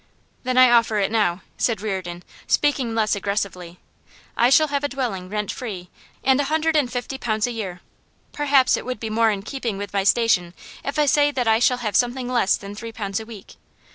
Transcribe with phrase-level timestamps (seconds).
[0.41, 3.77] 'Then I offer it now,' said Reardon, speaking less aggressively.
[4.35, 5.91] 'I shall have a dwelling rent free,
[6.23, 7.81] and a hundred and fifty pounds a year
[8.31, 11.59] perhaps it would be more in keeping with my station if I say that I
[11.59, 13.57] shall have something less than three pounds a week.